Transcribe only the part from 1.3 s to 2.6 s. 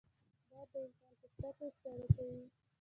پوستکی ساړه کوي